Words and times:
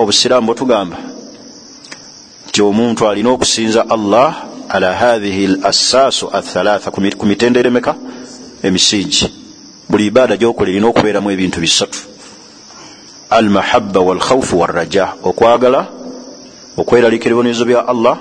obusiraamu 0.00 0.46
bwetugamba 0.46 0.96
nti 2.48 2.62
omuntu 2.62 3.08
alina 3.08 3.30
okusinza 3.30 3.82
allah 3.96 4.28
ala 4.68 4.90
hathihi 5.02 5.44
l 5.52 5.56
assaasu 5.70 6.24
athalatha 6.38 6.90
ku 6.90 7.26
mitendere 7.30 7.70
meka 7.70 7.92
emisingi 8.62 9.26
buli 9.90 10.06
ibaada 10.06 10.36
gyokola 10.36 10.70
erina 10.70 10.86
okubeeramu 10.88 11.30
ebintu 11.30 11.60
bisatu. 11.60 11.98
Almahaba 13.30 14.00
walkhaufu 14.00 14.60
waraja 14.60 15.14
okwagala 15.22 15.86
okweraliika 16.80 17.26
ebibonerezo 17.26 17.64
bya 17.64 17.88
allah 17.92 18.16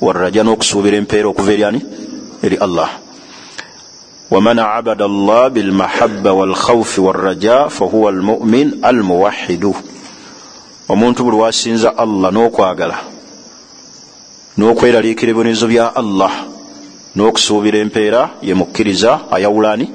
waraja 0.00 0.44
n'okusuubira 0.44 0.96
empeera 0.96 1.28
okuva 1.28 1.52
eryani 1.52 1.80
eri 2.44 2.56
allah. 2.56 2.90
Waman 4.30 4.58
abada 4.58 5.04
allah 5.04 5.50
bilmahaba 5.50 6.32
walkhaufi 6.32 7.00
waraja 7.00 7.68
fahuwa 7.68 8.10
almumin 8.12 8.78
almuwahidu 8.82 9.74
omuntu 10.92 11.24
buli 11.24 11.36
wasinza 11.42 11.88
allah 12.04 12.28
n'okwagala 12.34 12.96
n'okweraliikira 14.58 15.30
ebibonerezo 15.30 15.66
bya 15.72 15.86
allah 16.00 16.32
n'okusuubira 17.14 17.78
empeera 17.84 18.20
yemukkiriza 18.48 19.10
ayawulani 19.34 19.86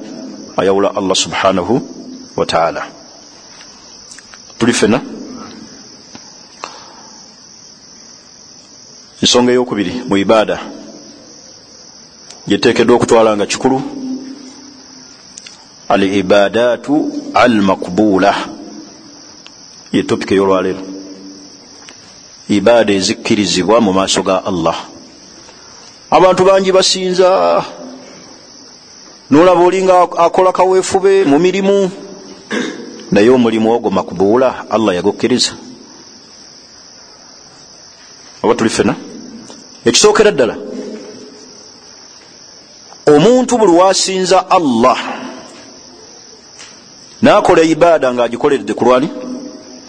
ayawula 0.59 0.89
allah 0.99 1.15
subhanahu 1.23 1.73
wataala 2.37 2.81
tuli 4.57 4.73
fena 4.79 4.99
ensonga 9.21 9.51
eyokubiri 9.51 9.93
mu 10.09 10.15
ibaada. 10.17 10.57
Gyeteekeddwa 12.47 12.95
okutwala 12.95 13.35
nga 13.35 13.45
kikulu. 13.45 13.81
Al 15.89 16.03
ibadaatu 16.03 16.93
al 17.33 17.61
makbuula 17.61 18.54
ye 19.95 20.03
topika 20.03 20.35
eyolwaleero. 20.35 20.81
Ibaada 22.49 22.93
ezikkirizibwa 22.93 23.81
mu 23.81 23.93
maaso 23.93 24.21
ga 24.21 24.43
allah. 24.45 24.75
Abantu 26.11 26.45
bangi 26.45 26.71
basinza. 26.71 27.63
Nolaba 29.29 29.61
olinga 29.61 30.01
akola 30.01 30.51
kaweefube 30.51 31.25
mu 31.25 31.39
mirimu 31.39 31.91
naye 33.11 33.29
omulimu 33.29 33.71
ogwo 33.71 33.89
makbuula 33.89 34.69
allah 34.69 34.95
yagukkiriza. 34.95 35.51
Oba 38.43 38.55
tuli 38.55 38.69
fena 38.69 38.95
ekisookera 39.85 40.31
ddala. 40.31 40.55
Omuntu 43.07 43.57
buli 43.57 43.71
wasinza 43.71 44.49
allah 44.49 44.97
nakola 47.21 47.61
ibaada 47.63 48.13
ngaagikoleredde 48.13 48.73
ku 48.73 48.85
lwani 48.85 49.09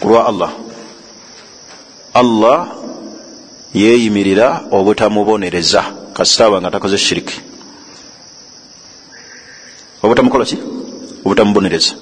ku 0.01 0.07
lwa 0.09 0.21
allah. 0.29 0.51
Allah 2.13 2.59
yeeyimirira 3.73 4.67
obutamubonereza. 4.71 5.83
Kasitaaba 6.13 6.61
nga 6.61 6.71
takoze 6.71 6.97
shiriki. 6.97 7.37
Obutamukola 10.03 10.45
ki? 10.45 10.57
Obutamubonereza. 11.25 11.93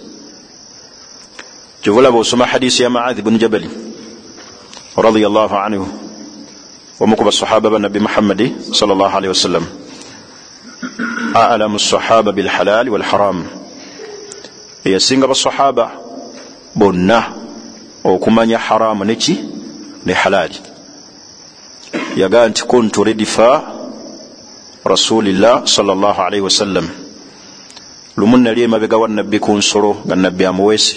Kyovulaba 1.81 2.17
osoma 2.17 2.45
hadisi 2.45 2.83
ya 2.83 2.89
maadhi 2.89 3.21
bunu 3.21 3.37
jabali 3.37 3.69
radiallahu 4.97 5.55
anhu 5.55 5.85
omu 6.99 7.15
ku 7.19 7.23
basahaba 7.27 7.69
banabi 7.69 7.99
muhammadi 7.99 8.55
salllah 8.71 9.11
alihi 9.11 9.27
wasallam 9.27 9.67
alamu 11.35 11.75
sahaba 11.75 12.31
bilhalali 12.31 12.87
walharam 12.89 13.43
eyasinga 14.87 15.27
basahaba 15.27 15.91
bonna 16.71 17.35
okumanya 18.05 18.57
haramu 18.57 19.03
neki 19.05 19.35
ne 20.05 20.13
halali 20.13 20.59
yagaa 22.15 22.47
nti 22.49 22.63
kuntu 22.71 23.03
redifa 23.03 23.49
rasulillah 24.85 25.65
salllah 25.65 26.19
alaihi 26.19 26.45
wasallam. 26.45 26.87
Lumu 28.17 28.37
nali 28.37 28.61
emabega 28.63 28.97
wa 28.97 29.07
nabbi 29.07 29.39
ku 29.39 29.51
nsolo 29.51 29.97
nga 30.05 30.15
nabbi 30.15 30.45
amuweese 30.45 30.95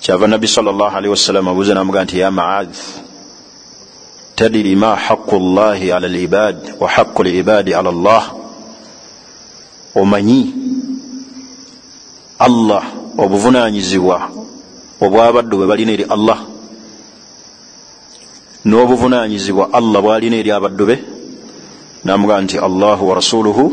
kyava 0.00 0.26
nabbi 0.26 0.48
salllah 0.48 0.94
alaihi 0.94 1.10
wasallam 1.10 1.48
abuuza 1.48 1.74
namugaa 1.74 2.04
nti 2.04 2.18
ya 2.18 2.30
maadhi 2.30 2.80
tadiri 4.34 4.76
ma 4.76 4.96
haqu 4.96 5.36
llahi 5.38 5.92
ala 5.92 6.08
libad 6.08 6.56
wa 6.80 6.88
haqu 6.88 7.22
libadi 7.22 7.74
ala 7.74 7.92
llah 7.92 8.34
omanyi 9.94 10.54
allah 12.38 12.82
obuvunanyizibwa 13.18 14.41
obwabaddu 15.04 15.54
bwe 15.58 15.66
balina 15.66 15.92
eri 15.92 16.04
allah 16.16 16.38
n'obuvunanyizibwa 18.64 19.64
allah 19.78 19.98
bwalina 20.02 20.36
eri 20.36 20.50
abaddu 20.58 20.84
be 20.86 20.96
namugaa 22.04 22.40
nti 22.40 22.56
allahu 22.58 23.02
wa 23.08 23.14
rasuluhu 23.20 23.64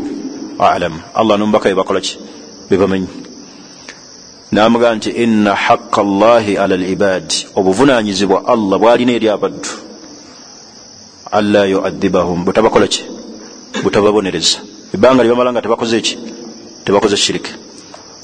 alam. 0.58 0.94
Allah 1.14 1.38
nomubaka 1.38 1.70
bebakola 1.70 2.00
ki? 2.00 2.18
Bebamanyi 2.68 3.08
namugaa 4.52 4.94
nti 4.94 5.10
ina 5.10 5.54
haqa 5.54 6.02
llahi 6.02 6.58
ala 6.58 6.76
libadi 6.76 7.46
obuvunanyizibwa 7.54 8.42
allah 8.54 8.76
bwalina 8.78 9.12
eri 9.12 9.28
abaddu 9.28 9.70
anla 11.32 11.64
yuadibahum 11.66 12.44
butabakola 12.44 12.86
ki? 12.88 13.02
Butababonereza 13.82 14.58
ebbanga 14.94 15.22
lyebamala 15.22 15.52
nga 15.52 15.62
tebakoze 15.62 16.02
ki? 16.02 16.14
Tebakoze 16.84 17.16
shiriki 17.16 17.52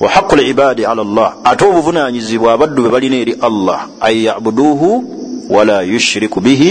wa 0.01 0.09
haqu 0.09 0.37
libadi 0.37 0.85
ala 0.85 1.05
llah 1.05 1.37
ate 1.45 1.63
obuvunanyizibwa 1.65 2.53
abaddu 2.53 2.83
be 2.83 2.89
balina 2.89 3.17
eri 3.17 3.35
allah 3.41 3.89
an 4.01 4.15
yabuduhu 4.15 5.05
wala 5.49 5.83
yushiriku 5.83 6.41
bihi 6.41 6.71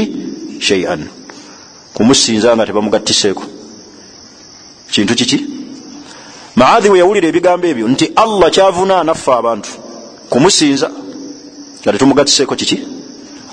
shaian 0.60 1.08
kumusinza 1.94 2.56
nga 2.56 2.66
tebamugattiseeko 2.66 3.44
kintu 4.92 5.16
kiki? 5.16 5.46
Maadhi 6.56 6.90
we 6.90 7.00
yawulira 7.00 7.28
ebigambo 7.28 7.68
ebyo 7.68 7.88
nti 7.88 8.06
allah 8.16 8.52
kyavunaana 8.52 9.14
ffe 9.16 9.32
abantu 9.32 9.70
kumusinza 10.30 10.88
nga 11.82 11.92
tetumugattiseeko 11.92 12.56
kiki? 12.56 12.78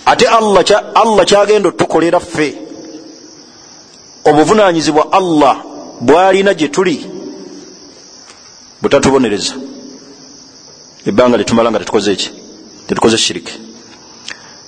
Ate 0.06 0.26
allah 0.28 1.24
kyagenda 1.24 1.68
otukolera 1.68 2.20
ffe. 2.20 2.48
Obuvunanyizibwa 4.24 5.12
allah 5.12 5.56
bwalina 6.00 6.54
gye 6.54 6.68
tuli 6.68 7.06
butatubonereza 8.82 9.54
ebbanga 11.06 11.36
litumala 11.36 11.70
nga 11.70 11.78
tetukoze 11.78 12.12
eki 12.12 12.30
tetukoze 12.86 13.18
shiriki 13.18 13.54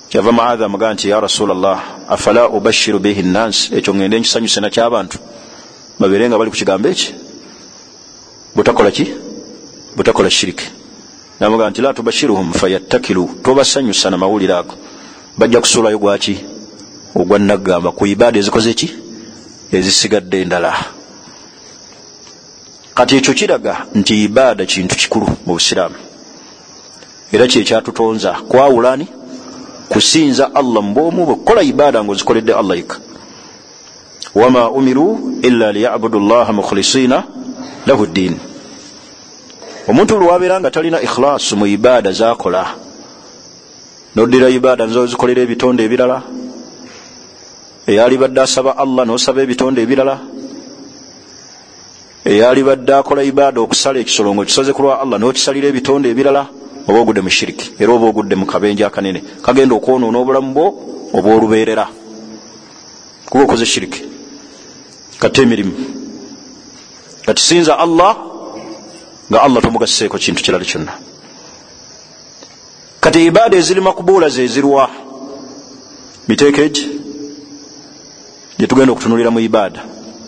kyava 0.09 0.31
maadhi 0.31 0.63
amugaa 0.63 0.93
nti 0.93 1.09
ya 1.09 1.19
rasulllah 1.19 1.77
afala 2.09 2.49
ubashiru 2.49 2.99
bihi 2.99 3.23
nnansi 3.23 3.75
ekyo 3.77 3.91
ngende 3.95 4.19
nkisanyuse 4.19 4.59
naky'abantu 4.61 5.17
babeere 5.99 6.27
nga 6.29 6.37
bali 6.37 6.51
ku 6.51 6.57
kigambo 6.57 6.87
eki? 6.89 7.13
Butakola 8.55 8.91
ki? 8.91 9.05
Butakola 9.95 10.29
shiriki 10.29 10.67
namugaa 11.39 11.69
nti 11.69 11.81
la 11.81 11.93
tubashiruhum 11.93 12.53
fayattakilu. 12.53 13.29
Tobasanyusa 13.43 14.09
na 14.09 14.17
mawulire 14.17 14.53
ago. 14.53 14.75
Bajja 15.37 15.61
kusuulayo 15.61 15.99
gwaki 15.99 16.39
ogwa 17.15 17.39
naggamba 17.39 17.91
ku 17.91 18.05
ibaada 18.05 18.39
ezikoze 18.39 18.73
ki? 18.73 18.87
Ezisigadde 19.71 20.41
endala. 20.41 20.71
Kati 22.95 23.15
ekyo 23.17 23.33
kiraga 23.33 23.85
nti 23.95 24.23
ibaada 24.23 24.65
kintu 24.65 24.95
kikulu 24.95 25.27
mu 25.45 25.53
busiraamu 25.53 26.04
era 27.31 27.47
kyekyatutonza 27.47 28.31
kwawulani 28.49 29.07
kusinza 29.89 30.55
allah 30.55 30.83
mubwomu 30.83 31.25
bwe 31.25 31.35
kukola 31.35 31.61
ibaada 31.61 32.03
ngaozikoledde 32.03 32.53
allah 32.53 32.77
yekka. 32.77 32.97
Wama 34.35 34.71
umiru 34.71 35.39
illa 35.41 35.71
liyabudu 35.71 36.19
llaha 36.19 36.53
mukhlisina 36.53 37.23
lahu 37.85 38.05
ddiini 38.05 38.39
omuntu 39.87 40.19
lwabeera 40.19 40.59
nga 40.59 40.71
talina 40.71 41.01
ikhlaasu 41.01 41.57
mu 41.57 41.65
ibaada 41.67 42.11
zakola 42.11 42.65
noddira 44.15 44.49
ibaada 44.49 44.85
nzozikolera 44.85 45.41
ebitonde 45.41 45.81
ebirala 45.85 46.21
eyali 47.87 48.17
badde 48.17 48.39
asaba 48.41 48.77
allah 48.77 49.05
nosaba 49.05 49.41
ebitonde 49.45 49.79
ebirala 49.81 50.15
eyali 52.25 52.63
badde 52.63 52.91
akola 52.97 53.21
ibaada 53.23 53.61
okusala 53.61 53.99
ekisolo 53.99 54.33
nga 54.33 54.41
okisoze 54.41 54.73
ku 54.73 54.81
lwa 54.81 55.01
allah 55.03 55.17
nokisalira 55.19 55.67
ebitonde 55.69 56.09
ebirala 56.09 56.49
oba 56.87 56.99
ogudde 56.99 57.21
mu 57.21 57.29
shiriki 57.29 57.73
era 57.79 57.93
oba 57.93 58.05
ogudde 58.07 58.35
mu 58.35 58.45
kabenje 58.45 58.85
akanene. 58.85 59.23
Kagenda 59.41 59.75
okwonoona 59.75 60.17
obulamu 60.19 60.53
bwo 60.53 60.65
oba 61.13 61.29
olubeerera. 61.35 61.87
Kuba 63.29 63.43
okoze 63.43 63.65
shiriki. 63.65 64.01
Katte 65.19 65.41
emirimu. 65.41 65.73
Katisinza 67.25 67.79
allah 67.79 68.15
nga 69.29 69.41
allah 69.41 69.61
tomugasiseeko 69.61 70.17
kintu 70.17 70.43
kirala 70.43 70.65
kyonna. 70.65 70.93
Kati 73.01 73.25
ibaada 73.25 73.57
eziri 73.57 73.81
makubuula 73.81 74.29
zezirwa 74.29 74.89
miteeko 76.27 76.61
egi 76.61 76.85
gyetugenda 78.57 78.91
okutunulira 78.93 79.31
mu 79.31 79.39
ibaada. 79.39 79.81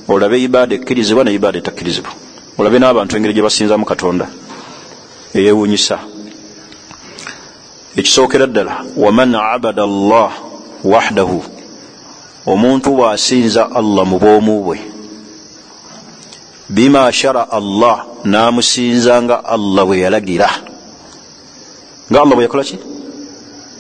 Olabe 0.07 0.41
ibaada 0.41 0.75
ekkirizibwa 0.75 1.23
ne 1.23 1.33
ibaada 1.33 1.57
etakkirizibwa 1.59 2.11
olabe 2.57 2.79
n'abantu 2.79 3.17
engeri 3.17 3.33
gye 3.33 3.43
basinzamu 3.43 3.85
katonda. 3.85 4.25
Eyewuunyisa 5.35 6.16
ekisookera 7.97 8.47
ddala 8.47 8.85
waman 8.97 9.35
abada 9.35 9.83
allah 9.83 10.31
wahdahu 10.83 11.43
omuntu 12.45 12.89
bwasinza 12.97 13.71
allah 13.71 14.05
mu 14.05 14.17
bwomu 14.19 14.53
bwe 14.63 14.77
bima 16.69 17.11
shara 17.11 17.51
allah 17.51 18.05
namusinza 18.23 19.21
nga 19.23 19.45
allah 19.45 19.85
bwe 19.85 19.99
yalagira. 19.99 20.49
Nga 22.11 22.17
allah 22.21 22.35
bwe 22.35 22.43
yakola 22.43 22.63
ki? 22.63 22.77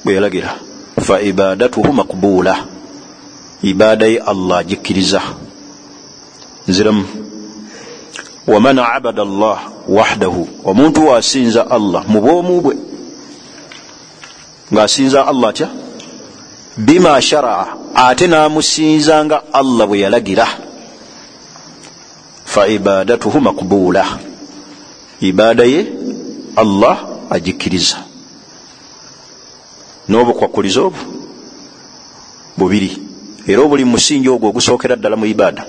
Bwe 0.03 0.13
yalagira. 0.15 0.55
Fa 1.01 1.21
ibadatuhu 1.21 1.93
makbula 1.93 2.65
ibaada 3.61 4.07
ye 4.07 4.19
allah 4.19 4.59
agikkiriza. 4.59 5.21
Nziramu 6.67 7.05
waman 8.47 8.79
abada 8.79 9.21
allah 9.21 9.59
wahdahu 9.87 10.47
omuntu 10.63 11.07
wasinza 11.07 11.67
allah 11.71 12.03
mu 12.07 12.21
bwomu 12.21 12.61
bwe 12.61 12.75
ngaasinza 14.73 15.27
allah 15.27 15.49
atya 15.49 15.69
bima 16.77 17.21
sharaa 17.21 17.67
ate 17.95 18.27
namusinza 18.27 19.25
nga 19.25 19.41
allah 19.53 19.87
bwe 19.87 19.99
yalagira. 19.99 20.47
Fa 22.45 22.67
ibadatuhu 22.67 23.39
makbula 23.41 24.05
ibaada 25.21 25.63
ye 25.63 25.87
allah 26.55 26.97
agikkiriza. 27.29 27.97
N'obukwakuliza 30.09 30.81
obwo 30.81 31.03
bubiri 32.57 32.91
era 33.47 33.61
obuli 33.63 33.85
musingi 33.85 34.29
ogwo 34.29 34.49
ogusookera 34.49 34.95
ddala 34.95 35.15
mu 35.15 35.25
ibaada. 35.25 35.63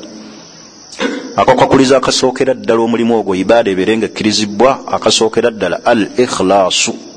Akakwakuliza 1.37 1.97
akasookera 1.97 2.55
ddala 2.55 2.81
omulimu 2.83 3.15
ogwo 3.19 3.35
ibaada 3.35 3.71
ebeere 3.71 3.97
nga 3.97 4.07
ekkirizibwa 4.07 4.71
akasookera 4.87 5.51
ddala 5.51 5.77
al 5.85 6.01
ikhlaasu 6.19 7.08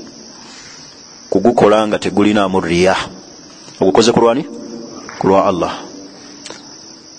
kugukola 1.32 1.88
nga 1.88 1.98
tegulinaamu 1.98 2.60
riya. 2.60 2.96
Ogukoze 3.80 4.12
kulwani 4.12 4.44
kulwa 5.18 5.46
allah. 5.46 5.72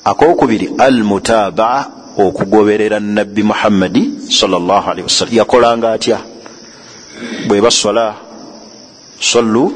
Akokubiri 0.06 0.70
al 0.78 1.04
mutabaa 1.04 1.86
okugoberera 2.18 3.00
nabbi 3.00 3.44
muhammadi 3.44 4.30
salllahalihi 4.30 5.04
wasallam 5.04 5.34
yakolanga 5.34 5.92
atya? 5.92 6.20
Bweba 7.48 7.72
sola 7.72 8.16
sallu 9.20 9.74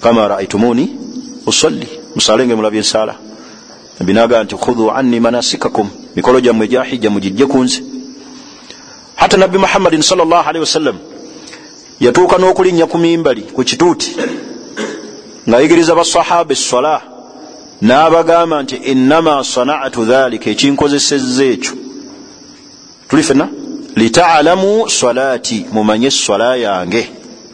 kama 0.00 0.28
raitumuni 0.28 0.96
usalli. 1.46 1.88
Musalenge 2.14 2.54
mulabye 2.54 2.80
ensaala 2.80 3.14
nabbi 4.00 4.12
nagaa 4.12 4.44
nti 4.44 4.56
khudhu 4.56 4.90
anni 4.90 5.20
manasikakum. 5.20 5.90
Mikolo 6.16 6.40
gyammwe 6.40 6.66
egyahijja 6.66 7.10
mugijje 7.10 7.46
kunze 7.46 7.82
hatta 9.16 9.36
nabbi 9.36 9.58
muhammadin 9.58 10.02
salllahalihi 10.02 10.60
wasallam 10.60 11.13
yatuuka 12.04 12.36
n'okulinnya 12.38 12.86
ku 12.86 12.98
mimbali 12.98 13.42
ku 13.54 13.60
kituuti 13.64 14.10
ng'ayigiriza 15.48 15.94
basahaba 15.94 16.52
essola 16.52 16.94
n'abagamba 17.86 18.62
nti 18.62 18.76
innama 18.92 19.44
sanatu 19.44 20.04
dhalika 20.04 20.50
ekinkozesezza 20.50 21.44
ekyo. 21.54 21.74
Tuli 23.08 23.22
fenna 23.22 23.46
litalamu 23.96 24.88
salaati 24.88 25.66
mumanye 25.72 26.06
essola 26.06 26.56
yange. 26.56 27.02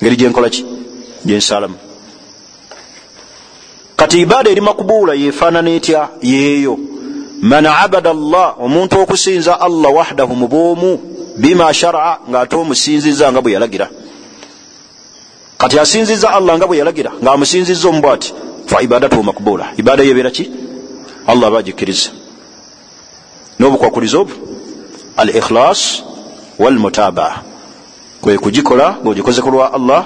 Ngeri 0.02 0.16
gyenkola 0.16 0.48
ki? 0.54 0.62
Gyensalamu 1.26 1.76
kati 3.96 4.20
ibaada 4.20 4.50
eri 4.50 4.60
makubuula 4.60 5.14
yefaanana 5.14 5.70
etya? 5.70 6.08
Yeeyo. 6.22 6.78
Man 7.42 7.66
abada 7.66 8.10
allah 8.10 8.54
omuntu 8.58 9.00
okusinza 9.00 9.60
allah 9.60 9.94
wahdahu 9.94 10.34
mu 10.34 10.46
bwomu 10.48 10.90
bima 11.36 11.74
sharaa 11.74 12.18
ng'ate 12.30 12.56
omusinziza 12.56 13.32
nga 13.32 13.40
bwe 13.42 13.52
yalagira 13.52 13.88
kati 15.60 15.76
asinziza 15.78 16.28
allah 16.38 16.56
nga 16.58 16.66
bwe 16.68 16.76
yalagira 16.80 17.10
ng'amusinziza 17.22 17.84
omu 17.88 18.00
bwati 18.04 18.28
fa 18.70 18.76
ibadatuhu 18.86 19.22
makbula 19.22 19.64
ibaada 19.80 20.02
yebeera 20.08 20.30
ki? 20.30 20.44
Allah 21.30 21.46
aba 21.48 21.58
agikkiriza. 21.62 22.10
N'obukwakuliza 23.58 24.16
obwo? 24.22 24.34
Al 25.20 25.28
ikhlas 25.40 26.02
walmutabaa 26.58 27.34
kwe 28.20 28.38
kugikola 28.38 28.96
ng'ogikoze 29.04 29.40
ku 29.42 29.50
lwa 29.50 29.72
allah 29.72 30.02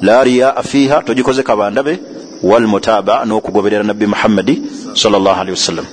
la 0.00 0.24
riyaa 0.24 0.62
fiiha 0.62 1.02
togikoze 1.02 1.42
kabandabe 1.42 1.98
walmutabaa 2.42 3.24
n'okugoberera 3.24 3.82
nabbi 3.84 4.06
muhammadi 4.06 4.54
salllahalihi 4.94 5.56
wasallam 5.58 5.86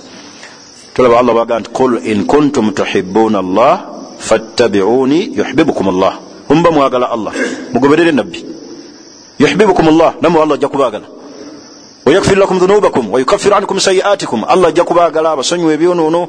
tulaba 0.93 1.19
allah 1.19 1.33
baga 1.35 1.59
nti 1.59 1.69
qul 1.69 1.91
in 2.11 2.25
kuntum 2.25 2.71
tuhibuuna 2.71 3.39
allah 3.39 3.73
fattabiuni 4.17 5.19
yuhibibukum 5.37 5.87
allah 5.93 6.13
mumba 6.49 6.71
mwagala 6.71 7.11
allah 7.11 7.33
mugoberere 7.73 8.11
nabbi 8.11 8.54
yuhibibukum 9.39 9.85
llah 9.97 10.13
namwe 10.21 10.41
allah 10.41 10.55
ajja 10.55 10.67
kubaagala 10.67 11.07
wayakfir 12.05 12.37
lakum 12.37 12.59
dhunubakum 12.59 13.13
wayukafir 13.13 13.53
ankum 13.53 13.79
sayiatikum 13.79 14.43
allah 14.43 14.67
ajja 14.69 14.83
kubaagala 14.83 15.31
abasonyiwa 15.31 15.73
ebyonoono 15.73 16.27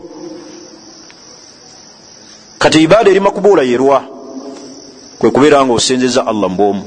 kati 2.58 2.82
ibaada 2.82 3.10
eri 3.10 3.20
makubuula 3.20 3.62
yerwa 3.62 4.02
kwe 5.18 5.30
kubeera 5.30 5.64
nga 5.64 5.72
osinziza 5.72 6.26
allah 6.26 6.50
mbwomu 6.50 6.84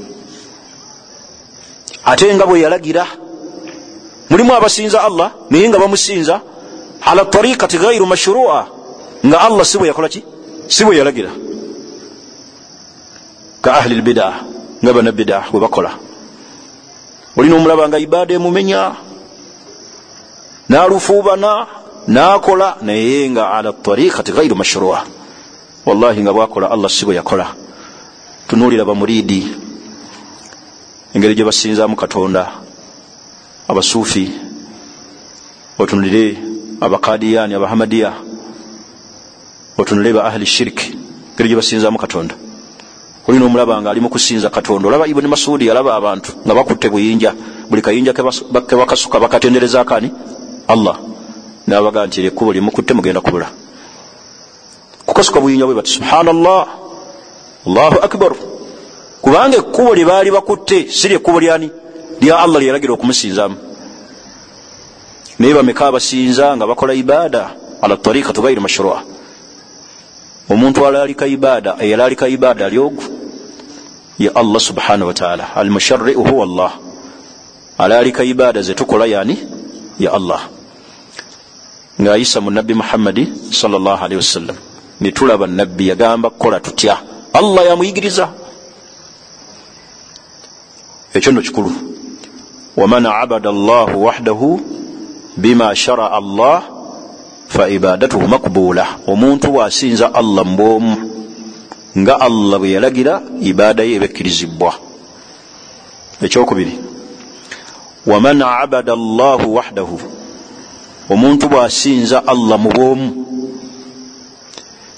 ate 2.04 2.34
nga 2.34 2.46
bwe 2.46 2.60
yalagira 2.60 3.06
mulimu 4.30 4.54
abasinza 4.54 5.02
allah 5.02 5.30
naye 5.50 5.68
nga 5.68 5.78
bamusinza 5.78 6.40
ala 7.06 7.24
tariqati 7.24 7.78
gairu 7.78 8.06
mashrua 8.06 8.66
nga 9.26 9.40
allah 9.40 9.64
si 9.64 9.78
bwe 9.78 9.88
yakola 9.88 10.08
ki 10.08 10.24
si 10.68 10.84
bwe 10.84 10.96
yalagira 10.96 11.30
ka 13.62 13.74
ahli 13.78 13.94
lbidaa 13.94 14.34
nga 14.82 14.92
banabidaa 14.92 15.44
bwe 15.52 15.60
bakola 15.60 15.90
olina 17.36 17.56
omulaba 17.56 17.88
nga 17.88 17.98
ibaada 17.98 18.34
emumenya 18.34 18.94
nalufuubana 20.68 21.66
nakola 22.06 22.76
naye 22.82 23.30
nga 23.30 23.50
ala 23.50 23.72
tariqati 23.72 24.32
gairu 24.32 24.56
mashrua. 24.56 25.04
Wallahi 25.86 26.20
nga 26.22 26.32
bwakola 26.32 26.70
allah 26.70 26.90
si 26.90 27.04
bwe 27.04 27.14
yakola. 27.14 27.54
Tunuulira 28.48 28.84
bamuriidi 28.84 29.46
engeri 31.14 31.34
gye 31.34 31.44
basinzaamu 31.44 31.96
katonda 31.96 32.52
abasuufi 33.68 34.30
otunulire 35.78 36.38
abakadiyani 36.80 37.54
abahamadiya 37.54 38.12
otunulire 39.78 40.14
ba 40.14 40.24
ahli 40.24 40.46
shiriki 40.46 40.94
engeri 41.34 41.48
gye 41.48 41.56
basinzaamu 41.56 41.98
katonda 41.98 42.34
olina 43.30 43.46
omulaba 43.46 43.80
nga 43.80 43.90
ali 43.90 44.00
mukusinza 44.00 44.50
katonda. 44.50 44.88
Olaba 44.88 45.06
ibuni 45.06 45.28
masudi 45.28 45.70
alaba 45.70 45.94
abantu 45.94 46.32
nga 46.44 46.54
bakutte 46.54 46.90
buyinja. 46.90 47.34
Buli 47.70 47.82
kayinja 47.82 48.12
kebakasuka 48.12 49.20
bakatenderezako 49.20 49.94
ani 49.94 50.10
allah. 50.68 50.98
Nabaga 51.66 52.06
nti 52.06 52.26
ekkubo 52.26 52.52
lyemukutte 52.52 52.94
mugenda 52.94 53.20
kubula. 53.20 53.46
Kukasuka 55.06 55.40
buyinja 55.40 55.66
bwe 55.66 55.74
bati 55.74 55.90
subhanallah. 55.90 56.66
Allahu 57.66 57.98
akbar. 58.02 58.32
Kubanga 59.22 59.56
ekkubo 59.62 59.94
lye 59.94 60.04
baali 60.04 60.30
bakutte 60.30 60.90
si 60.90 61.08
lyekkubo 61.08 61.40
lyani? 61.40 61.70
Lya 62.20 62.38
allah 62.38 62.58
lyeragira 62.60 62.92
okumusinzamu 62.94 63.56
naye 65.38 65.54
bameka 65.54 65.86
abasinza 65.86 66.56
nga 66.56 66.66
bakola 66.66 66.94
ibaada? 66.94 67.50
Ala 67.82 67.96
tariqatu 67.96 68.42
gairu 68.42 68.60
mashrua. 68.60 69.02
Omuntu 70.50 70.86
alalika 70.86 71.26
ibaada 71.26 71.76
eyalalika 71.78 72.28
ibaada 72.28 72.66
ali 72.66 72.78
ogu 72.78 73.19
ye 74.20 74.28
allah 74.28 74.60
subhanahu 74.60 75.08
wataala 75.08 75.56
almushariu 75.56 76.24
huwa 76.24 76.44
allah. 76.44 76.72
Alalika 77.78 78.24
ibaada 78.24 78.62
zetukola 78.62 79.06
yani 79.06 79.38
ya 79.98 80.12
allah. 80.12 80.40
Ngaayisa 82.00 82.40
mu 82.40 82.50
nabbi 82.50 82.74
muhammadi 82.74 83.32
salllahalihi 83.50 84.16
wasallam. 84.16 84.56
Netulaba 85.00 85.46
nabbi 85.46 85.88
yagamba 85.88 86.30
kukola 86.30 86.60
tutya. 86.60 87.00
Allah 87.32 87.66
yamuyigiriza. 87.66 88.28
Ekyo 91.14 91.32
no 91.32 91.40
kikulu. 91.40 91.72
Waman 92.76 93.06
abada 93.06 93.48
allahu 93.48 94.04
wahdahu 94.04 94.60
bima 95.36 95.74
sharaa 95.76 96.10
allah 96.10 96.62
fa 97.48 97.68
ibadatuhu 97.68 98.28
makbula 98.28 98.86
omuntu 99.06 99.54
wasinza 99.54 100.14
allah 100.14 100.44
mbwomu 100.46 101.09
nga 101.98 102.20
allah 102.20 102.58
bwe 102.58 102.70
yalagira 102.70 103.22
ibaada 103.40 103.82
ye 103.82 103.94
ebekkirizibwa. 103.96 104.72
Ekyokubiri 106.22 106.78
waman 108.06 108.42
abada 108.42 108.92
allahu 108.92 109.54
wahdahu 109.54 110.00
omuntu 111.10 111.48
bwasinza 111.48 112.22
allah 112.26 112.58
mu 112.58 112.70
bwomu 112.70 113.08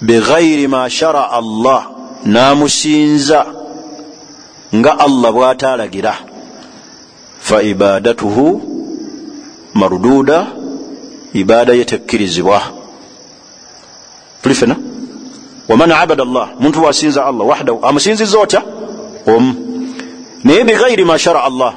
beghairi 0.00 0.68
ma 0.68 0.90
sharaa 0.90 1.30
allah 1.40 1.90
namusinza 2.24 3.46
nga 4.74 4.98
allah 4.98 5.32
bwatalagira 5.32 6.14
fa 7.38 7.62
ibadatuhu 7.62 8.44
marududa 9.74 10.46
ibaada 11.32 11.72
ye 11.72 11.84
tekkirizibwa. 11.84 12.60
Tuli 14.42 14.54
fena 14.54 14.76
waman 15.68 15.92
abada 15.92 16.22
allah 16.22 16.48
muntu 16.58 16.82
wasinza 16.84 17.24
allah 17.24 17.46
wahdahu 17.46 17.78
amusinziza 17.86 18.38
otya? 18.38 18.62
Omu 19.26 19.52
naye 20.44 20.64
bighairi 20.64 21.04
ma 21.04 21.18
shara 21.18 21.44
allah 21.44 21.74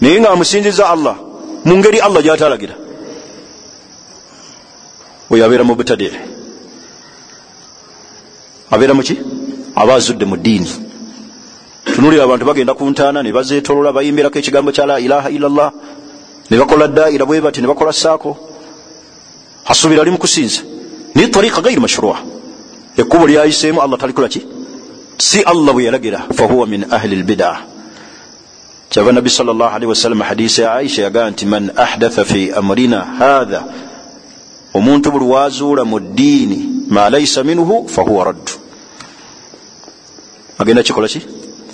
naye 0.00 0.20
nga 0.20 0.30
amusinziza 0.30 0.88
allah 0.88 1.16
mu 1.64 1.76
ngeri 1.76 2.00
allah 2.00 2.22
gyatalagira. 2.22 2.74
Oyo 5.30 5.44
abeera 5.44 5.64
mubtadiri 5.64 6.18
abeera 8.70 8.94
muki 8.94 9.18
aba 9.76 9.94
azudde 9.94 10.24
mu 10.24 10.36
ddiini. 10.36 10.70
Tunulira 11.84 12.24
abantu 12.24 12.44
bagenda 12.46 12.74
ku 12.74 12.84
ntaana 12.90 13.22
ne 13.22 13.32
bazetolola 13.32 13.92
bayimbirako 13.92 14.38
ekigambo 14.38 14.72
kya 14.72 14.86
la 14.86 14.96
ilaha 15.00 15.28
illallah 15.30 15.70
ne 16.50 16.56
bakola 16.56 16.88
daira 16.88 17.24
bwe 17.26 17.40
bati 17.40 17.60
ne 17.60 17.68
bakola 17.68 17.92
saako 17.92 18.36
asuubira 19.68 20.00
ali 20.02 20.10
mu 20.10 20.18
kusinza. 20.18 20.62
Naye 21.14 21.28
tariika 21.28 21.60
gairi 21.60 21.80
mashrua 21.80 22.16
ekkubo 22.96 23.26
lyayiseemu 23.26 23.82
allah 23.82 23.98
talikolaki 23.98 24.46
si 25.18 25.42
allah 25.42 25.72
bwe 25.74 25.84
yalagira 25.84 26.18
fahuwa 26.34 26.66
min 26.66 26.86
ahli 26.90 27.16
lbida 27.16 27.60
kyava 28.88 29.12
nabi 29.12 29.30
salllahalihi 29.30 29.86
wasallam 29.90 30.20
hadisi 30.20 30.60
ya 30.60 30.74
aisha 30.74 31.02
yagaa 31.02 31.30
nti 31.30 31.46
man 31.46 31.70
ahdatha 31.76 32.24
fi 32.24 32.52
amrina 32.52 33.00
hatha 33.18 33.64
omuntu 34.74 35.10
buli 35.10 35.24
wazuula 35.24 35.84
mu 35.84 36.00
ddiini 36.00 36.68
ma 36.88 37.10
laisa 37.10 37.44
minhu 37.44 37.88
fahuwa 37.88 38.24
raddu 38.24 38.52
agenda 40.58 40.82
kikola 40.82 41.08
ki 41.08 41.20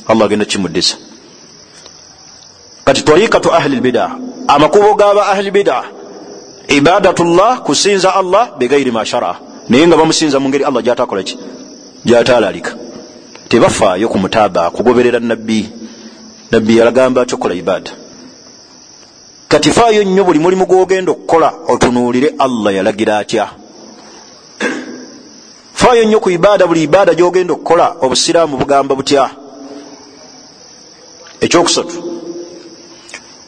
allah 0.08 0.24
agenda 0.26 0.44
kimuddisa 0.44 0.96
kati 2.84 3.02
tariikatu 3.02 3.52
ahli 3.54 3.76
lbida 3.76 4.10
amakubo 4.48 4.94
gaba 4.94 5.26
ahli 5.28 5.50
bida 5.50 5.84
ibadatullah 6.68 7.60
kusinza 7.62 8.14
allah 8.14 8.50
begairi 8.58 8.90
ma 8.90 9.04
shara 9.04 9.49
naye 9.68 9.86
nga 9.86 9.96
bamusinza 9.96 10.40
mu 10.40 10.48
ngeri 10.48 10.64
allah 10.64 10.82
gyatakola 10.82 11.22
ki? 11.22 11.38
Gyatalalika 12.04 12.72
tebafaayo 13.48 14.08
ku 14.08 14.18
mutaaba 14.18 14.70
kugoberera 14.70 15.20
nabbi 15.20 15.68
nabbi 16.50 16.76
yalagamba 16.78 17.22
ati 17.22 17.34
okola 17.34 17.54
ibada 17.54 17.90
kati 19.48 19.70
faayo 19.72 20.04
nnyo 20.04 20.24
buli 20.24 20.38
mulimu 20.38 20.66
gwogenda 20.66 21.12
okukola 21.12 21.52
otunuulire 21.68 22.34
allah 22.38 22.74
yalagira 22.74 23.18
atya? 23.18 23.50
Faayo 25.74 26.04
nnyo 26.04 26.20
ku 26.20 26.30
ibaada 26.30 26.66
buli 26.66 26.82
ibaada 26.82 27.14
gyogenda 27.14 27.52
okukola 27.52 27.96
obusiraamu 28.00 28.56
bugamba 28.56 28.94
butya? 28.94 29.30
Ekyokusatu. 31.40 31.96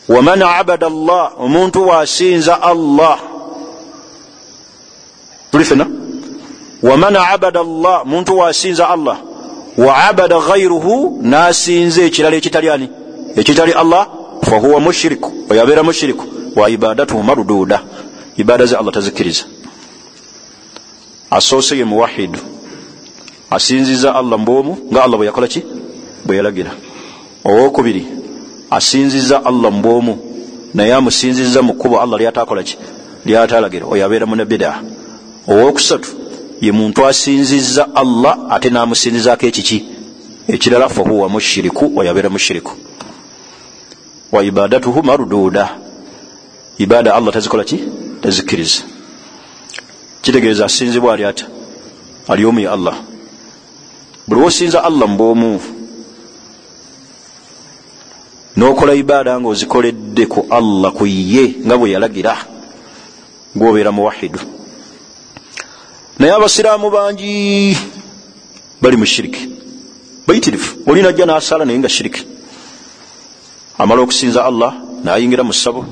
Waman 0.09 0.43
abada 0.43 0.87
allah 0.87 1.33
omuntu 1.39 1.87
wasinza 1.89 2.63
allah. 2.63 3.19
Tuli 5.51 5.65
fena 5.65 6.02
waman 6.83 7.17
abada 7.17 7.61
allah 7.61 8.05
muntu 8.05 8.39
wasinza 8.39 8.89
allah. 8.89 9.19
Wa 9.77 9.97
abada 10.09 10.39
ghairuhu 10.39 11.19
nasinza 11.23 12.03
ekirala 12.03 12.37
ekitali 12.37 12.71
ani? 12.71 12.89
Ekitali 13.37 13.73
allah 13.73 14.09
fahuwa 14.45 14.81
mushiriku 14.81 15.33
oyo 15.51 15.63
abeera 15.63 15.83
mushiriku 15.83 16.25
wa 16.57 16.71
ibadatuhu 16.71 17.23
marududa 17.23 17.81
ibada 18.37 18.67
ze 18.67 18.77
allah 18.77 18.93
tazikkiriza. 18.93 19.45
Asoose 21.31 21.79
ye 21.79 21.85
muwahidu. 21.85 22.39
Asinziza 23.51 24.15
allah 24.15 24.39
mbwomu 24.39 24.79
nga 24.93 25.05
allah 25.05 25.17
bwe 25.17 25.27
yakola 25.27 25.49
ki? 25.49 25.63
Bwe 26.25 26.37
yalagira. 26.37 26.71
Owokubiri 27.45 28.07
asinziza 28.71 29.45
allah 29.45 29.73
mbwomu 29.73 30.19
naye 30.75 30.95
amusinziza 30.95 31.63
mu 31.63 31.73
kkubo 31.75 32.01
allah 32.01 32.21
lyatakola 32.21 32.63
ki? 32.63 32.77
Lyatalagira 33.25 33.87
oyo 33.87 34.05
abeera 34.05 34.27
munabida 34.27 34.83
owokusatu 35.49 36.22
ye 36.63 36.73
muntu 36.73 37.07
asinziza 37.07 37.95
allah 37.95 38.39
ate 38.51 38.71
namusinzizako 38.71 39.47
ekiki? 39.47 39.79
Ekirala 40.49 40.89
fahuwa 40.89 41.29
mushiriku 41.29 41.85
oyo 41.99 42.11
abeera 42.11 42.31
mushiriku 42.31 42.73
wa 44.33 44.45
ibadatuhu 44.45 45.03
marududa 45.03 45.65
ibada 46.79 47.15
allah 47.15 47.33
tazikola 47.33 47.65
ki? 47.65 47.79
Tazikkiriza. 48.23 48.83
Kitegeeza 50.23 50.65
asinzibwa 50.65 51.15
ali 51.15 51.25
ata? 51.25 51.47
Ali 52.29 52.45
omu 52.45 52.61
ye 52.61 52.69
allah. 52.69 52.95
Buli 54.29 54.41
wosinza 54.41 54.85
allah 54.85 55.09
mbwomu 55.09 55.61
nokola 58.57 58.95
ibaada 58.95 59.41
nga 59.41 59.49
ozikoledde 59.49 60.27
ku 60.27 60.47
allah 60.51 60.93
ku 60.93 61.07
ye 61.07 61.55
nga 61.67 61.77
bwe 61.79 61.91
yalagira 61.91 62.37
gwobeera 63.57 63.93
muwahidu 63.93 64.62
naye 66.23 66.35
abasiraamu 66.35 66.89
bangi 66.91 67.77
bali 68.83 68.97
mu 68.97 69.07
shiriki. 69.07 69.43
Bayitirifu 70.27 70.79
oli 70.87 71.03
najja 71.03 71.27
nasala 71.27 71.65
naye 71.65 71.79
nga 71.79 71.89
shiriki. 71.89 72.23
Amala 73.79 74.03
okusinza 74.03 74.45
allah 74.45 74.73
nayingira 75.05 75.43
mu 75.43 75.53
ssabo. 75.53 75.83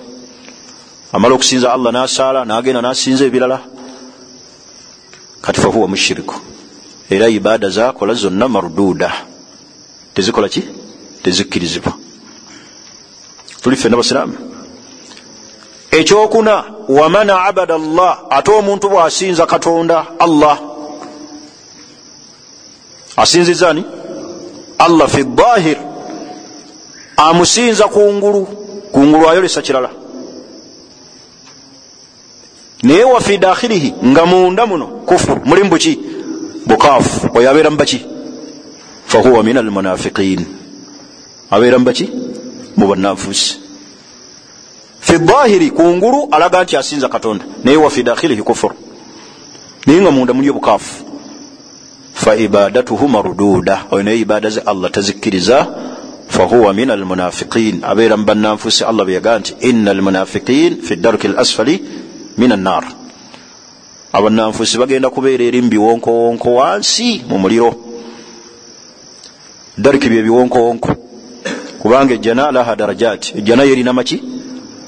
Amala 1.12 1.34
okusinza 1.34 1.72
allah 1.74 1.90
nasaala 1.92 2.44
nagenda 2.44 2.80
nasinza 2.82 3.26
ebirala. 3.26 3.58
Kati 5.42 5.60
fahuwa 5.60 5.88
mushiriku. 5.88 6.36
Era 7.10 7.26
ibaada 7.28 7.68
zakola 7.70 8.14
zonna 8.14 8.46
marududa 8.48 9.10
tezikola 10.14 10.48
ki? 10.48 10.62
Tezikkirizibwa. 11.22 11.92
Tuli 13.62 13.76
fenna 13.76 13.96
basiraamu 13.96 14.49
ekyokuna 15.90 16.64
waman 16.88 17.30
abada 17.30 17.74
allah 17.74 18.18
ate 18.30 18.50
omuntu 18.50 18.88
bwasinza 18.88 19.46
katonda 19.46 20.06
allah. 20.18 20.58
Asinziza 23.16 23.70
ani? 23.70 23.84
Allah 24.78 25.08
fi 25.08 25.24
dahir 25.24 25.76
amusinza 27.16 27.84
kungulu 27.88 28.46
kungulu 28.92 29.28
ayolesa 29.28 29.62
kirala. 29.62 29.90
Naye 32.82 33.04
wa 33.04 33.20
fi 33.20 33.38
dakhilihi 33.38 33.94
nga 34.04 34.26
munda 34.26 34.66
muno 34.66 34.86
kufuru 34.86 35.40
mulimu 35.44 35.70
buki 35.70 36.00
bukaafu. 36.66 37.28
Oyo 37.34 37.50
abeera 37.50 37.70
mubaki 37.70 38.06
fahuwa 39.06 39.42
min 39.42 39.56
almunafiqin 39.56 40.44
abeera 41.50 41.78
mubaki 41.78 42.08
mu 42.76 42.86
bannanfuusi 42.88 43.59
fi 45.10 45.18
dahiri 45.18 45.70
kungulu 45.70 46.28
alaga 46.30 46.62
nti 46.62 46.76
asinza 46.76 47.08
katonda. 47.08 47.44
Naye 47.64 47.76
wa 47.76 47.90
fi 47.90 48.02
dakhilihi 48.02 48.42
kufuru 48.42 48.74
naye 49.86 50.00
nga 50.00 50.10
munda 50.10 50.34
muli 50.34 50.50
obukaafu 50.50 51.04
fa 52.12 52.36
ibadatuhu 52.36 53.08
marududa 53.08 53.84
oyo 53.90 54.02
naye 54.02 54.18
ibada 54.20 54.50
ze 54.50 54.60
allah 54.60 54.90
tazikkiriza. 54.90 55.66
Fahuwa 56.30 56.72
min 56.72 56.90
almunafiqin 56.90 57.80
abeera 57.82 58.16
mu 58.16 58.24
bannanfuusi 58.24 58.84
allah 58.84 59.04
beyaga 59.06 59.38
nti 59.38 59.54
ina 59.60 59.90
almunafiqin 59.90 60.82
fi 60.82 60.96
daruki 60.96 61.28
lasfali 61.28 61.82
min 62.38 62.52
annar 62.52 62.84
abannanfuusi 64.12 64.78
bagenda 64.78 65.10
kubeera 65.10 65.44
eri 65.44 65.62
mubiwonkowonko 65.62 66.54
wansi 66.54 67.22
mu 67.28 67.38
muliro. 67.38 67.74
Daruki 69.78 70.08
bye 70.08 70.22
biwonkowonko. 70.22 70.90
Kubanga 71.82 72.14
ejjana 72.14 72.52
laha 72.52 72.76
darajati 72.76 73.38
ejjana 73.38 73.64
yerina 73.64 73.92
maki 73.92 74.22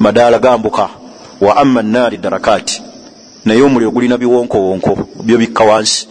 madaala 0.03 0.39
gambuka 0.39 0.89
wa 1.41 1.57
ama 1.57 1.83
naari 1.83 2.17
darakati 2.25 2.83
naye 3.45 3.63
omuliro 3.63 3.91
gulina 3.91 4.17
biwonkowonko 4.19 4.93
byo 5.27 5.39
bikka 5.39 5.65
wansi. 5.65 6.09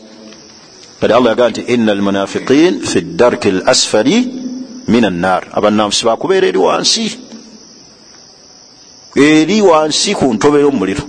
Kati 1.01 1.13
allah 1.13 1.29
yagaa 1.29 1.49
nti 1.49 1.61
ina 1.61 1.91
almunafiqin 1.91 2.81
fi 2.81 3.01
darki 3.01 3.51
lasfali 3.51 4.17
min 4.87 5.05
annar 5.05 5.41
abannanfusi 5.53 6.05
bakubeera 6.05 6.47
eri 6.47 6.57
wansi. 6.57 7.05
Eri 9.15 9.61
wansi 9.61 10.15
ku 10.15 10.33
ntobe 10.33 10.59
y'omuliro. 10.61 11.03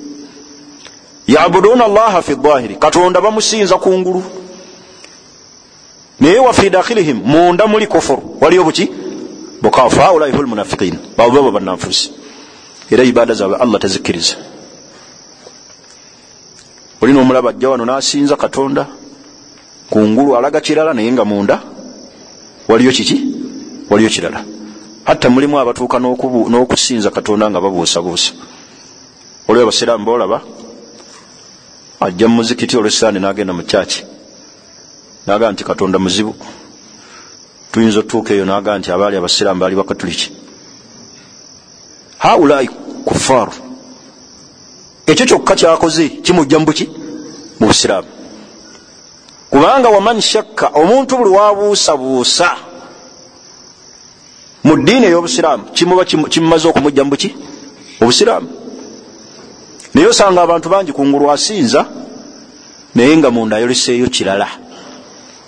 Yabuduuna 1.29 1.85
allaha 1.85 2.23
fi 2.23 2.35
dahiri 2.37 2.77
katonda 2.77 3.21
bamusinza 3.21 3.77
kungulu 3.79 4.23
naye 6.21 6.39
wa 6.39 6.53
fi 6.53 6.71
dakhilihim 6.71 7.21
munda 7.25 7.67
muli 7.67 7.87
kufuru. 7.87 8.37
Waliyo 8.41 8.65
buki? 8.65 8.91
Bukafu 9.63 10.01
haulai 10.01 10.33
hu 10.33 10.43
lmunafiqin 10.43 10.97
babo 11.17 11.31
baba 11.31 11.51
bannanfusi 11.51 12.22
era 12.93 13.05
ibada 13.05 13.35
zaabwe 13.35 13.57
allah 13.57 13.81
tazikkiriza. 13.81 14.37
Olina 17.01 17.21
omulaba 17.21 17.51
ajja 17.51 17.69
wano 17.71 17.85
nasinza 17.85 18.37
katonda 18.37 18.87
kungulu 19.91 20.37
alaga 20.37 20.61
kirala 20.61 20.95
naye 20.95 21.13
nga 21.13 21.25
munda. 21.25 21.63
Waliyo 22.69 22.93
kiki? 22.93 23.17
Waliyo 23.91 24.11
kirala. 24.11 24.45
Hatta 25.05 25.31
mulimu 25.31 25.59
abatuuka 25.59 25.99
n'okusinza 25.99 27.11
katonda 27.11 27.51
nga 27.51 27.61
babuusabuusa. 27.61 28.33
Olwo 29.49 29.63
abasiraamu 29.63 30.05
boolaba 30.05 30.41
ajja 32.01 32.29
mu 32.29 32.35
muzikiti 32.37 32.77
olwesaani 32.77 33.19
n'agenda 33.21 33.53
mu 33.53 33.63
kyaki 33.63 34.05
nagaa 35.27 35.53
nti 35.53 35.65
katonda 35.65 35.99
muzibu. 35.99 36.35
Tuyinza 37.73 37.99
otutuuka 38.01 38.35
eyo 38.35 38.45
nagaa 38.45 38.79
nti 38.79 38.93
abaali 38.93 39.17
abasiraamu 39.17 39.61
baali 39.61 39.77
bakatuliki 39.77 40.31
haulai 42.23 42.69
kufaaru 43.05 43.53
ekyo 45.07 45.27
kyokka 45.27 45.55
kyakoze 45.55 46.09
kimujja 46.09 46.59
mu 46.59 46.67
buki? 46.67 46.87
Mu 47.61 47.67
busiraamu. 47.67 48.09
Kubanga 49.51 49.89
waman 49.89 50.21
shakka 50.21 50.67
omuntu 50.75 51.17
buli 51.19 51.31
wabuusabuusa 51.31 52.49
mu 54.65 54.77
ddiini 54.77 55.07
ey'obusiraamu 55.07 55.65
kimuba 55.75 56.05
kimumaze 56.05 56.69
okumujja 56.69 57.05
mubuki 57.05 57.35
obusiraamu 58.01 58.49
naye 59.95 60.07
osanga 60.07 60.43
abantu 60.43 60.69
bangi 60.69 60.93
kungulu 60.93 61.31
asinza 61.31 61.87
naye 62.95 63.17
nga 63.17 63.31
munda 63.31 63.57
ayoleseeyo 63.57 64.07
kirala. 64.07 64.49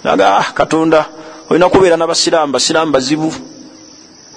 Aga 0.05 0.37
ah, 0.39 0.47
katonda 0.55 1.07
olina 1.51 1.69
kubeera 1.69 1.97
nabasiraamu 1.97 2.53
basiraamu 2.53 2.93
bazibu 2.93 3.33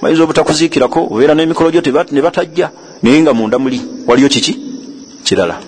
bayinza 0.01 0.23
obutakuziikirako 0.23 0.99
obeera 1.11 1.33
n'emikolo 1.35 1.71
gyo 1.71 1.81
ne 2.11 2.21
batajja. 2.21 2.69
Naye 3.03 3.21
nga 3.21 3.33
munda 3.33 3.59
muli 3.59 3.81
waliyo 4.07 4.29
kiki? 4.29 4.53
Kirala. 5.23 5.59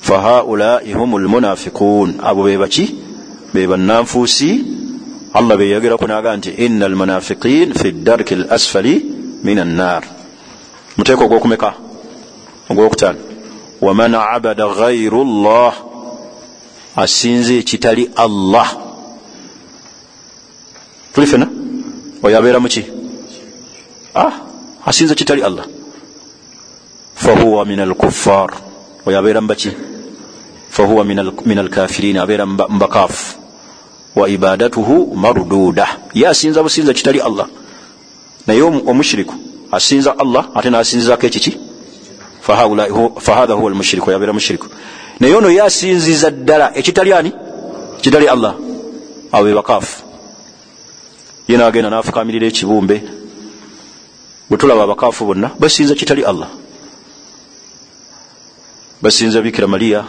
Fahaulai 0.00 0.92
hum 0.92 1.18
lmunafiqun 1.18 2.20
abo 2.22 2.44
bebaki 2.44 2.94
bebananfuusi 3.54 4.64
allah 5.34 5.56
beyagerako 5.56 6.06
naga 6.06 6.36
nti 6.36 6.50
ina 6.50 6.86
almunafiqin 6.86 7.74
fi 7.74 7.92
darki 7.92 8.34
lasfali 8.34 9.04
min 9.44 9.58
annar 9.58 10.02
muteeko 10.96 11.24
ogwokumeka? 11.24 11.74
Ogwokutaano. 12.70 13.18
Waman 13.80 14.14
abada 14.14 14.68
gairu 14.68 15.24
llah 15.24 15.74
asinze 16.96 17.58
ekitali 17.58 18.10
allah. 18.16 18.68
Tuli 21.12 21.26
fena 21.26 21.46
oyo 22.22 22.38
abeera 22.38 22.60
muki 22.60 22.99
ah, 24.14 24.32
asinze 24.86 25.14
kitali 25.14 25.42
allah. 25.42 25.64
Fahuwa 27.14 27.64
min 27.64 27.80
alkuffar 27.80 28.50
oyo 29.06 29.18
abeera 29.18 29.40
mubaki 29.40 29.70
fahuwa 30.70 31.04
min 31.44 31.58
alkafirin 31.58 32.16
abeera 32.16 32.46
mubakaafu 32.46 33.38
wa 34.16 34.28
ibadatuhu 34.28 35.16
marduda 35.16 35.86
ye 36.14 36.28
asinza 36.28 36.62
businza 36.62 36.94
kitali 36.94 37.20
allah. 37.20 37.46
Naye 38.46 38.62
omushiriku 38.62 39.34
asinza 39.72 40.18
allah 40.18 40.48
ate 40.54 40.70
nasinzizako 40.70 41.26
ekiki? 41.26 41.58
Fahatha 43.20 43.54
huwa 43.54 43.70
almushiriku 43.70 44.10
yabeera 44.10 44.32
mushiriku. 44.32 44.66
Naye 45.20 45.34
ono 45.34 45.50
ye 45.50 45.62
asinziza 45.62 46.30
ddala 46.30 46.76
ekitali 46.76 47.12
ani? 47.12 47.32
Kitali 48.00 48.28
allah. 48.28 48.54
Abo 49.32 49.44
bebakaafu 49.44 50.02
ye 51.48 51.56
nagenda 51.56 51.90
nafukamirira 51.90 52.46
ekibumbe 52.46 53.02
bwetulaba 54.50 54.82
abakaafu 54.84 55.24
bonna 55.24 55.50
basinza 55.58 55.94
kitali 55.94 56.24
allah. 56.24 56.48
Basinza 59.02 59.42
bikira 59.42 59.66
maliya 59.66 60.04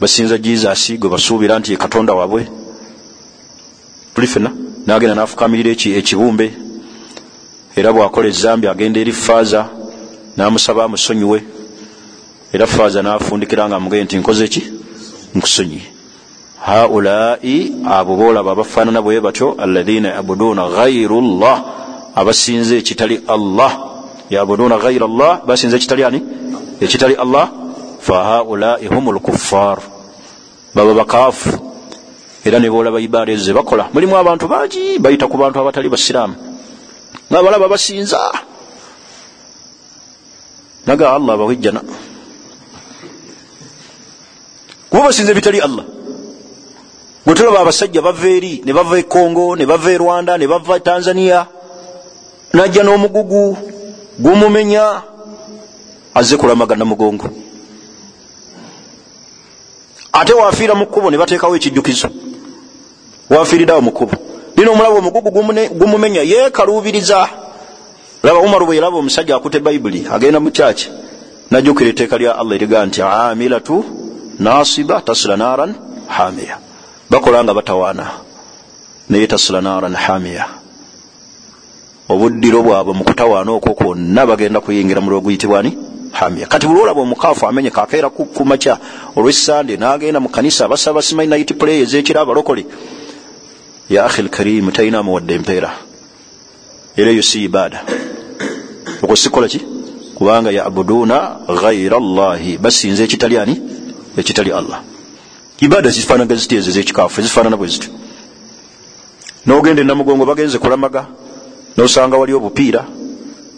basinza 0.00 0.38
jesus 0.38 0.92
gwe 0.98 1.08
basuubira 1.10 1.58
nti 1.58 1.76
katonda 1.76 2.14
waabwe 2.14 2.48
tuli 4.14 4.26
fena 4.26 4.50
nagenda 4.86 5.14
nafukamirira 5.14 5.70
ekibumbe 5.70 6.46
era 7.76 7.92
bwakola 7.92 8.28
ezambi 8.28 8.66
agenda 8.66 9.00
eri 9.00 9.12
faaza 9.12 9.68
namusaba 10.36 10.84
amusonyiwe 10.84 11.38
era 12.52 12.66
faaza 12.66 13.02
nafundikira 13.02 13.68
nga 13.68 13.76
amugee 13.76 14.04
nti 14.04 14.16
nkoze 14.18 14.48
ki? 14.48 14.62
Nkusonyiye. 15.34 15.86
Haulai 16.66 17.72
abo 17.86 18.16
boolaba 18.16 18.52
abafaanana 18.52 19.02
bwe 19.02 19.20
batyo 19.20 19.54
alaina 19.58 20.08
yabuduuna 20.08 20.68
gairu 20.68 21.20
llah 21.20 21.81
abasinze 22.14 22.78
ekitali 22.78 23.22
allah. 23.28 23.70
Yabuduuna 24.30 24.78
gaira 24.78 25.06
llah 25.06 25.42
basinze 25.46 25.76
ekitali 25.76 26.04
ani? 26.04 26.20
Ekitali 26.80 27.14
allah. 27.14 27.50
Fahaulai 28.00 28.86
hum 28.86 29.14
lkuffar 29.16 29.78
baba 30.74 30.94
bakaafu. 30.94 31.50
Era 32.44 32.58
nebolaba 32.58 33.00
ibaada 33.00 33.32
ezo 33.32 33.44
zebakola 33.44 33.88
mulimu 33.94 34.16
abantu 34.16 34.48
bangi 34.48 34.98
bayita 34.98 35.26
ku 35.30 35.36
bantu 35.38 35.60
abatali 35.60 35.88
basiraamu. 35.88 36.34
Nga 37.30 37.42
balaba 37.42 37.68
basinza. 37.68 38.18
Naga 40.86 41.14
allah 41.14 41.38
bawejjana 41.38 41.80
kuba 44.90 45.08
basinza 45.08 45.32
ebitali 45.32 45.60
allah. 45.60 45.84
Bwetulaba 47.24 47.60
abasajja 47.60 48.02
bava 48.02 48.28
eri 48.28 48.62
ne 48.66 48.72
bava 48.72 48.98
e 48.98 49.04
congo 49.04 49.54
ne 49.54 49.64
bava 49.64 49.90
e 49.92 49.98
rwanda 49.98 50.36
ne 50.36 50.46
bava 50.46 50.80
tanzania 50.80 51.46
najja 52.52 52.82
n'omugugu 52.82 53.56
gumumenya 54.18 55.02
azze 56.14 56.36
kulamaga 56.36 56.76
namugongo 56.76 57.28
ate 60.12 60.32
wafiira 60.32 60.74
mu 60.74 60.86
kkubo 60.86 61.10
ne 61.10 61.16
bateekawo 61.18 61.56
ekijjukizo. 61.56 62.08
Wafiiridawo 63.30 63.80
mu 63.80 63.90
kkubo. 63.92 64.12
Lina 64.56 64.70
omulaba 64.70 64.98
omugugu 64.98 65.30
gumumenya 65.72 66.22
yeekaluubiriza. 66.22 67.28
Laba 68.22 68.38
umaru 68.40 68.66
bwe 68.66 68.76
yalaba 68.76 68.96
omusajja 68.98 69.36
akuta 69.36 69.58
ebayibuli 69.58 70.06
agenda 70.12 70.40
mu 70.40 70.50
kyaki 70.50 70.90
najjukira 71.50 71.90
etteeka 71.90 72.18
lya 72.18 72.38
allah 72.38 72.54
eriga 72.54 72.86
nti 72.86 73.02
amilatu 73.02 73.84
nasiba 74.38 75.00
tasula 75.00 75.36
naran 75.36 75.74
hamiya 76.06 76.56
bakola 77.10 77.44
nga 77.44 77.54
batawaana 77.54 78.06
naye 79.10 79.26
tasula 79.26 79.60
naran 79.60 79.94
hamiya 79.94 80.46
obuddiro 82.12 82.62
bwabwe 82.62 82.92
mu 82.94 83.04
kutawaana 83.04 83.50
okwo 83.52 83.72
kwonna 83.74 84.26
bagenda 84.26 84.60
kuyingira 84.60 85.00
muliro 85.00 85.20
guyitibwani 85.20 85.70
hamiya. 86.12 86.46
Kati 86.46 86.66
buli 86.66 86.80
olaba 86.80 87.00
omukaafu 87.00 87.46
amenye 87.46 87.70
kakeera 87.70 88.10
kumakya 88.10 88.78
olwesande 89.16 89.76
nagenda 89.76 90.20
mu 90.20 90.28
kanisa 90.28 90.64
abasaba 90.64 91.02
simanyi 91.02 91.30
nait 91.30 91.50
play 91.58 91.80
ezekira 91.82 92.20
abalokole. 92.20 92.66
Ya 93.90 94.04
ahi 94.04 94.22
lkarimu 94.22 94.70
talinamu 94.72 95.14
wadde 95.14 95.34
empeera 95.34 95.70
era 96.96 97.10
eyo 97.10 97.22
si 97.22 97.44
ibaada. 97.44 97.84
Okwo 99.02 99.16
sikola 99.16 99.48
ki? 99.48 99.60
Kubanga 100.14 100.50
yabuduuna 100.50 101.36
gaira 101.62 101.98
llahi 101.98 102.58
basinza 102.58 103.02
ekitali 103.04 103.38
ani? 103.38 103.56
Ekitali 104.16 104.52
allah. 104.52 104.82
Ibaada 105.60 105.90
zifaanaga 105.90 106.34
ziti 106.36 106.56
ezo 106.56 106.70
ezekikaafu 106.70 107.20
ezifaanana 107.20 107.56
bwe 107.56 107.68
zityo. 107.68 107.90
Nogenda 109.46 109.82
enamugongo 109.82 110.26
bagenze 110.26 110.58
kulamaga 110.58 111.06
nosanga 111.76 112.16
wali 112.16 112.32
obupiira 112.32 112.84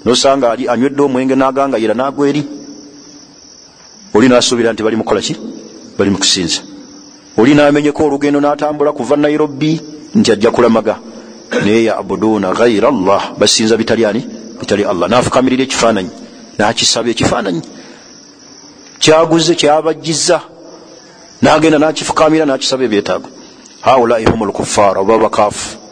nosanga 0.05 0.51
ali 0.53 0.69
anywedde 0.69 1.03
omwenge 1.03 1.35
nagangayira 1.35 1.95
nagwa 1.95 2.29
eri. 2.29 2.43
Oli 4.15 4.29
nasuubira 4.29 4.73
nti 4.73 4.83
bali 4.83 4.97
mukolaki 4.97 5.37
bali 5.99 6.11
mukusinza 6.11 6.61
oli 7.39 7.55
namenyeko 7.55 8.05
olugendo 8.05 8.41
natambula 8.41 8.93
kuva 8.93 9.17
nairobi 9.17 9.81
nti 10.15 10.33
ajja 10.33 10.51
kulamaga. 10.51 10.99
Naye 11.65 11.85
yabuduuna 11.85 12.53
gaira 12.53 12.91
llah 12.91 13.35
basinza 13.39 13.77
bitali 13.77 14.05
ani? 14.05 14.21
Bitali 14.61 14.85
allah. 14.85 15.09
Nafukamirira 15.09 15.63
ekifaananyi 15.63 16.11
nakisaba 16.59 17.11
ekifaananyi. 17.11 17.63
Kyaguze 18.99 19.55
kyabajiza 19.55 20.41
nagenda 21.43 21.79
nakifukamira 21.79 22.47
nakisaba 22.47 22.85
ebyetaago. 22.85 23.29
Haulai 23.81 24.25
hum 24.25 24.49
lkuffar 24.49 24.99
oba 24.99 25.19
bakaafu 25.19 25.84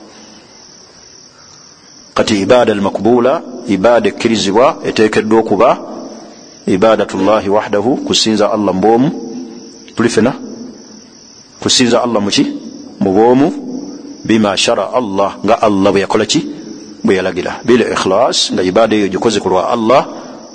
kati 2.22 2.40
ibada 2.40 2.72
almakbula 2.72 3.42
ibada 3.66 4.08
ekkirizibwa 4.08 4.76
etekeddwa 4.88 5.38
okuba 5.40 5.78
ibadatu 6.66 7.18
llahi 7.18 7.48
wahdahu 7.48 7.96
kusinza 7.96 8.52
allah 8.52 8.74
mubwomu 8.74 9.10
tuli 9.96 10.08
fena 10.08 10.32
kusinza 11.60 12.02
allah 12.02 12.22
muki 12.22 12.46
mubwomu 13.00 13.48
bima 14.24 14.56
shara 14.56 14.94
allah 14.94 15.34
nga 15.44 15.62
allah 15.62 15.92
bwe 15.92 16.00
yakola 16.00 16.26
ki? 16.26 16.46
Bwe 17.04 17.16
yalagira. 17.16 17.60
Bil 17.64 17.80
ikhlas 17.80 18.52
nga 18.54 18.62
ibada 18.62 18.96
eyo 18.96 19.08
gikoze 19.08 19.40
ku 19.40 19.48
lwa 19.48 19.66
allah 19.74 20.06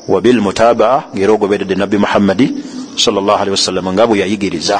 wa 0.08 0.22
bilmutabaa 0.22 1.04
ngaera 1.16 1.34
ogoberedde 1.34 1.76
nabbi 1.76 1.98
muhammadi 1.98 2.48
salllahalihi 2.96 3.52
wasallama 3.52 3.94
nga 3.94 4.08
bwe 4.08 4.20
yayigiriza 4.20 4.80